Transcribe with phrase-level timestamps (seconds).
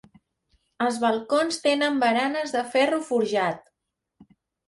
[0.85, 3.61] Els balcons tenen baranes de ferro forjat.